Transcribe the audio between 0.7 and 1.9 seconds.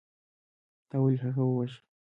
تا ولې هغه وواژه.